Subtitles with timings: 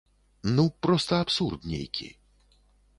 [0.55, 2.13] Ну, проста абсурд нейкі.